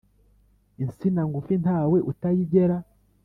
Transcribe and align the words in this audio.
Insina 0.83 1.21
ngufi 1.29 1.55
ntawe 1.63 1.97
utayigera. 2.11 2.77